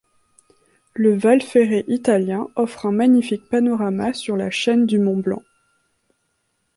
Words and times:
Le 0.95 1.15
Val 1.15 1.43
Ferret 1.43 1.85
italien 1.87 2.47
offre 2.55 2.87
un 2.87 2.91
magnifique 2.91 3.47
panorama 3.49 4.13
sur 4.13 4.35
la 4.35 4.49
chaîne 4.49 4.87
du 4.87 4.97
Mont-Blanc. 4.97 5.43